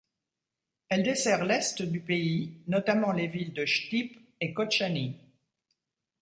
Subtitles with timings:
[0.89, 5.15] Elle dessert l'est du pays, notamment les villes de Chtip et Kotchani.